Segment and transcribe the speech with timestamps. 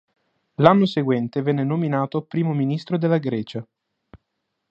[0.55, 3.63] L'anno seguente venne nominato Primo ministro della Grecia.